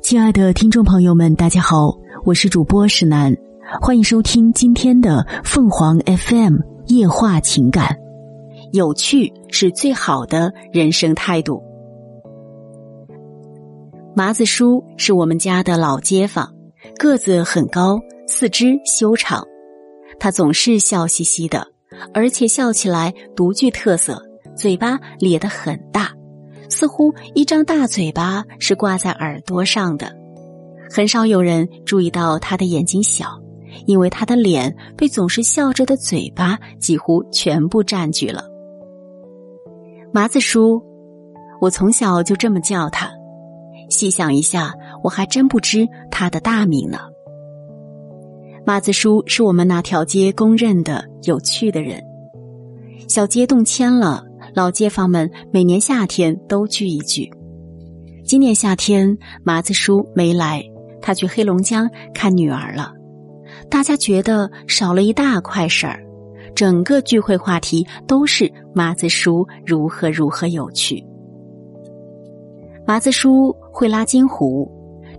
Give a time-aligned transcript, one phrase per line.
[0.00, 3.36] 亲爱的听众朋友们，大家好，我是主播石楠，
[3.80, 7.98] 欢迎收听今天的凤凰 FM 夜话情感。
[8.72, 11.62] 有趣是最好的人生态度。
[14.14, 16.54] 麻子叔是我们家的老街坊，
[16.98, 19.44] 个子很高，四肢修长。
[20.18, 21.66] 他总是笑嘻嘻的，
[22.14, 24.22] 而且笑起来独具特色，
[24.56, 26.12] 嘴巴咧得很大。
[26.68, 30.14] 似乎一张大嘴巴是挂在耳朵上的，
[30.90, 33.40] 很少有人注意到他的眼睛小，
[33.86, 38.44] 因为他的脸被总是笑着的嘴巴几乎全部占据了。
[40.12, 40.82] 麻子叔，
[41.60, 43.10] 我从小就这么叫他。
[43.90, 46.98] 细想一下，我还真不知他的大名呢。
[48.66, 52.04] 麻子叔是我们那条街公认的有趣的人。
[53.08, 54.27] 小街动迁了。
[54.58, 57.30] 老街坊们每年夏天都聚一聚。
[58.24, 60.60] 今年夏天，麻子叔没来，
[61.00, 62.92] 他去黑龙江看女儿了。
[63.70, 66.04] 大家觉得少了一大块事儿，
[66.56, 71.00] 整个聚会话题都是麻子叔如何如何有趣。
[72.84, 74.68] 麻子叔会拉金胡，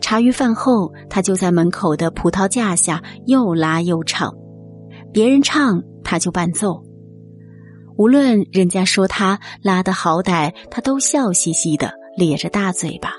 [0.02, 4.36] 茶余饭后，他就在门口的葡萄架下又拉又唱，
[5.14, 6.84] 别人唱他就伴奏。
[8.00, 13.11] 无论人家说他拉的好歹，他都笑嘻嘻的咧着大嘴巴。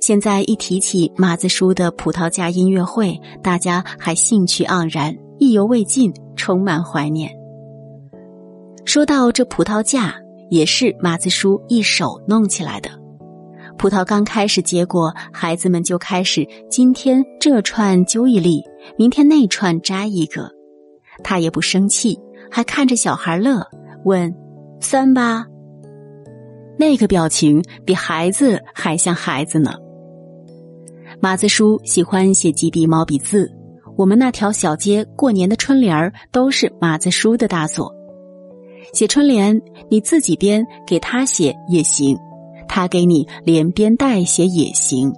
[0.00, 7.30] 现在一提起马子叔的葡萄架音乐会，大家还兴趣盎然，意犹未尽，充满怀念。
[8.84, 10.16] 说到这葡萄架，
[10.50, 12.90] 也是马子叔一手弄起来的。
[13.78, 18.60] 葡萄刚开始结果，孩子们就开始今天这串揪一粒，
[18.98, 20.50] 明天那串摘一个，
[21.22, 22.18] 他也不生气。
[22.54, 23.66] 还看着小孩乐，
[24.04, 24.32] 问
[24.78, 25.46] ：“酸吧？”
[26.78, 29.72] 那个表情比孩子还像孩子呢。
[31.18, 33.50] 马子叔喜欢写几笔毛笔字，
[33.96, 37.94] 我们那条小街过年的春联儿都是马子叔的大作。
[38.92, 39.58] 写春联，
[39.88, 42.18] 你自己编给他写也行，
[42.68, 45.10] 他给你连编带写也行。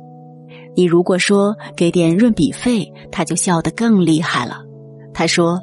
[0.76, 4.62] 你如果说给点润笔费，他就笑得更厉害了。
[5.12, 5.60] 他说。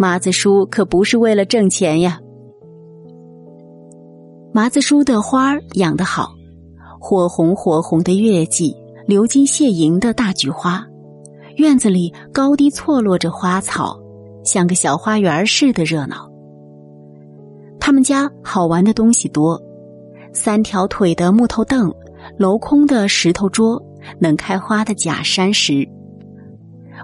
[0.00, 2.18] 麻子叔可不是为了挣钱呀。
[4.50, 6.32] 麻子叔的花养得好，
[6.98, 8.74] 火红火红的月季，
[9.06, 10.82] 流金泻银的大菊花，
[11.56, 14.00] 院子里高低错落着花草，
[14.42, 16.32] 像个小花园似的热闹。
[17.78, 19.62] 他们家好玩的东西多，
[20.32, 21.94] 三条腿的木头凳，
[22.38, 23.78] 镂空的石头桌，
[24.18, 25.86] 能开花的假山石。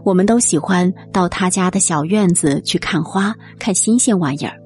[0.06, 4.56] 我们都喜欢到他家的小院子去看花，看新鲜玩意儿。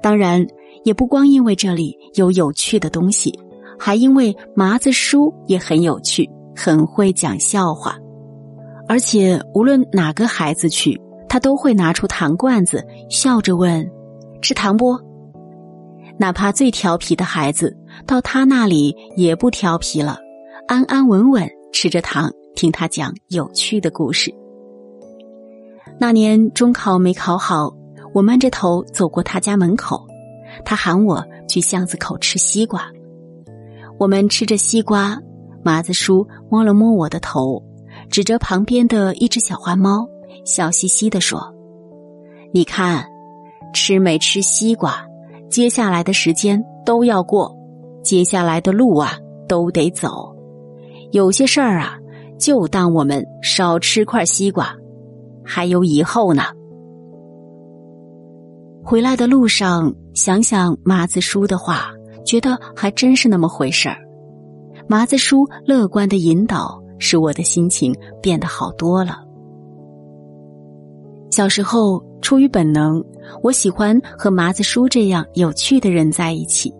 [0.00, 0.46] 当然，
[0.82, 3.38] 也不光因为这里有有趣的东西，
[3.78, 6.26] 还因为麻子叔也很有趣，
[6.56, 7.98] 很会讲笑话。
[8.88, 10.98] 而且，无论哪个孩子去，
[11.28, 13.86] 他都会拿出糖罐子，笑着问
[14.40, 14.98] ：“吃糖不？”
[16.18, 17.76] 哪怕最调皮的孩子，
[18.06, 20.16] 到他那里也不调皮了，
[20.66, 22.32] 安安稳稳吃着糖。
[22.54, 24.34] 听他讲有趣的故事。
[25.98, 27.72] 那年中考没考好，
[28.12, 30.06] 我闷着头走过他家门口，
[30.64, 32.90] 他喊我去巷子口吃西瓜。
[33.98, 35.20] 我们吃着西瓜，
[35.62, 37.62] 麻子叔摸了摸我的头，
[38.10, 40.08] 指着旁边的一只小花猫，
[40.44, 41.54] 笑嘻嘻的说
[42.52, 43.06] ：“你看，
[43.72, 45.06] 吃没吃西瓜，
[45.48, 47.56] 接下来的时间都要过，
[48.02, 49.16] 接下来的路啊
[49.48, 50.34] 都得走，
[51.12, 51.98] 有些事儿啊。”
[52.38, 54.74] 就当我们少吃块西瓜，
[55.44, 56.42] 还有以后呢。
[58.82, 61.90] 回来的路上，想想麻子叔的话，
[62.24, 63.96] 觉得还真是那么回事儿。
[64.86, 69.20] 麻子叔乐观的引导，使我的心情变得好多了。
[71.30, 73.02] 小时候出于本能，
[73.42, 76.72] 我喜欢和麻子叔这样有趣的人在一起。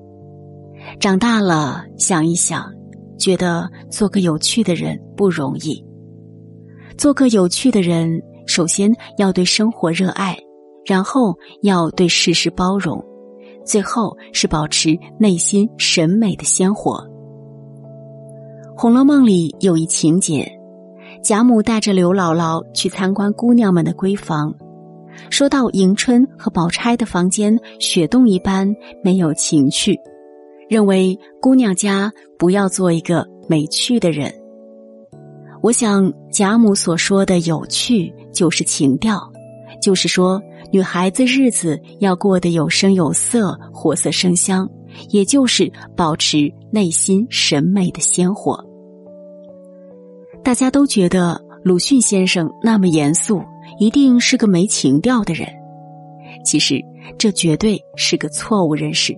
[1.01, 2.71] 长大了，想一想。
[3.19, 5.85] 觉得做个有趣的人不容易。
[6.97, 10.39] 做个有趣的人，首先要对生活热爱，
[10.87, 13.05] 然后要对世事包容，
[13.65, 16.99] 最后是保持内心审美的鲜活。
[18.81, 20.51] 《红楼梦》里有一情节，
[21.23, 24.55] 贾母带着刘姥姥去参观姑娘们的闺房，
[25.31, 28.73] 说到迎春和宝钗的房间，雪洞一般，
[29.03, 29.99] 没有情趣。
[30.69, 34.33] 认为姑娘家不要做一个没趣的人。
[35.63, 39.33] 我想贾母所说的有趣，就是情调，
[39.81, 44.69] 就是说女孩子日子要过得有声有色、活色生香，
[45.09, 48.63] 也就是保持内心审美的鲜活。
[50.43, 53.41] 大家都觉得鲁迅先生那么严肃，
[53.79, 55.49] 一定是个没情调的人。
[56.45, 56.79] 其实
[57.17, 59.17] 这绝对是个错误认识。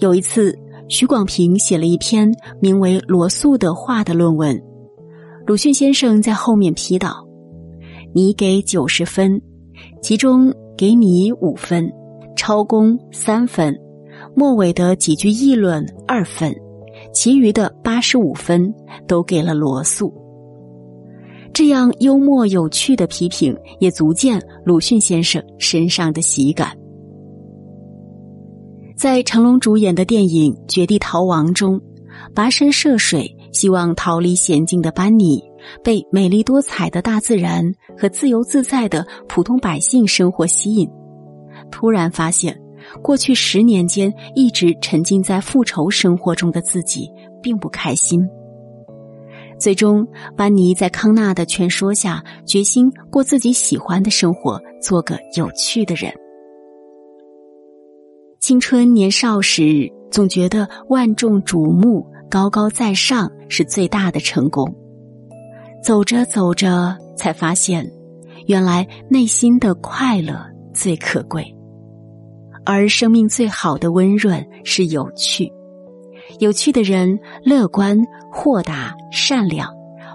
[0.00, 0.56] 有一次，
[0.88, 4.62] 许广平写了一篇名为《罗素的画》的论文，
[5.46, 7.26] 鲁迅先生在后面批道
[8.14, 9.42] ：“你给九十分，
[10.00, 11.92] 其中给你五分，
[12.36, 13.76] 超工三分，
[14.36, 16.54] 末尾的几句议论二分。”
[17.12, 18.72] 其余的八十五分
[19.06, 20.12] 都给了罗素。
[21.52, 26.76] 这样幽默有趣的批评，也足见鲁迅先生身上的喜感。
[28.98, 31.80] 在成龙主演的电影《绝地逃亡》中，
[32.34, 35.40] 跋山涉水希望逃离险境的班尼，
[35.84, 37.62] 被美丽多彩的大自然
[37.96, 40.90] 和自由自在的普通百姓生活吸引，
[41.70, 42.60] 突然发现。
[43.00, 47.08] 过去十年间，一直沉浸在复仇生活中的自己，
[47.40, 48.20] 并不开心。
[49.60, 50.04] 最终，
[50.36, 56.12] 班尼在康纳的劝说下，决心过自己喜欢的生活，做个有趣的人。
[58.48, 64.74] 青春年少时，总觉得万众瞩目、高高在上是最大的成功。
[65.84, 67.86] 走着走着，才发现，
[68.46, 70.40] 原来内心的快乐
[70.72, 71.44] 最可贵。
[72.64, 75.52] 而生命最好的温润是有趣，
[76.38, 77.98] 有趣的人乐观、
[78.32, 79.68] 豁达、善良，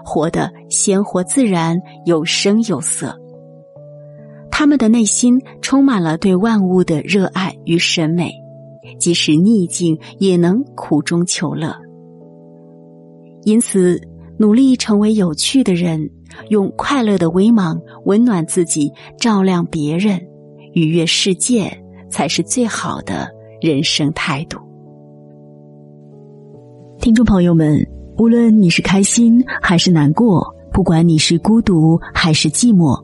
[0.04, 3.16] 活得鲜活自然、有声有色。
[4.64, 8.32] 他们的内心充满了对万物的热爱与审美，
[8.98, 11.76] 即使逆境也能苦中求乐。
[13.42, 14.00] 因此，
[14.38, 16.08] 努力成为有趣的人，
[16.48, 20.18] 用快乐的微芒温暖自己，照亮别人，
[20.72, 21.70] 愉悦世界。
[22.08, 23.28] 才是最好的
[23.60, 24.58] 人生态度。
[27.00, 33.03] 听众朋友们，无论你是开心还是难过，不管你是孤独还是寂寞，